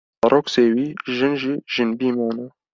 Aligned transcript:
zarok 0.21 0.47
sêwî, 0.55 0.87
jin 1.15 1.33
jî 1.41 1.53
jinbî 1.73 2.09
mane. 2.17 2.45